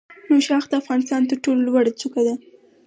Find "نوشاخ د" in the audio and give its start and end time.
0.29-0.73